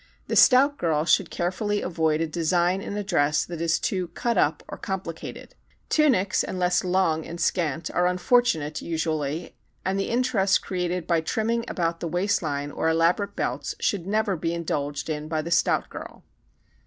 The 0.29 0.35
stout 0.35 0.79
girl 0.79 1.05
should 1.05 1.29
carefully 1.29 1.83
avoid 1.83 2.21
a 2.21 2.27
design 2.27 2.81
in 2.81 2.97
a 2.97 3.03
dress 3.03 3.45
that 3.45 3.61
is 3.61 3.77
too 3.79 4.07
cut 4.07 4.35
up 4.35 4.63
or 4.67 4.79
complicated. 4.79 5.53
Tunics, 5.89 6.43
unless 6.43 6.83
long 6.83 7.23
and 7.23 7.39
scant, 7.39 7.91
are 7.93 8.07
unfortunate 8.07 8.81
usually 8.81 9.53
and 9.85 9.99
the 9.99 10.09
interest 10.09 10.63
created 10.63 11.05
by 11.05 11.21
trimming 11.21 11.65
about 11.67 11.99
the 11.99 12.07
waist 12.07 12.41
line 12.41 12.71
or 12.71 12.89
elaborate 12.89 13.35
belts 13.35 13.75
should 13.79 14.07
never 14.07 14.35
be 14.35 14.55
indulged 14.55 15.07
in 15.07 15.27
by 15.27 15.43
the 15.43 15.51
stout 15.51 15.87
girl. 15.91 16.23